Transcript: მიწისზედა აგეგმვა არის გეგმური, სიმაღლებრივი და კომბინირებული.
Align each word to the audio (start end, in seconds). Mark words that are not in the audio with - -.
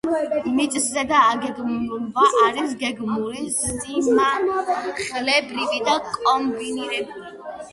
მიწისზედა 0.59 1.17
აგეგმვა 1.33 2.23
არის 2.45 2.73
გეგმური, 2.85 3.45
სიმაღლებრივი 3.59 5.81
და 5.91 5.95
კომბინირებული. 6.17 7.23